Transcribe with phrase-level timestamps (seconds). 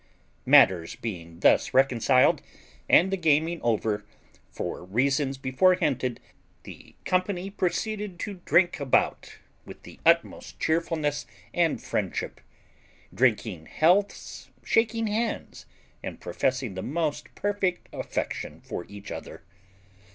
[0.47, 2.41] Matters being thus reconciled,
[2.89, 4.03] and the gaming over,
[4.49, 6.19] from reasons before hinted,
[6.63, 12.41] the company proceeded to drink about with the utmost chearfulness and friendship;
[13.13, 15.67] drinking healths, shaking hands,
[16.01, 19.43] and professing the most perfect affection for each other.